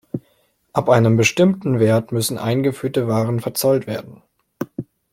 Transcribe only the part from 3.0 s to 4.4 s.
Waren verzollt werden.